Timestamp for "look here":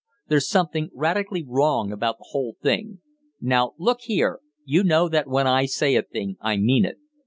3.77-4.39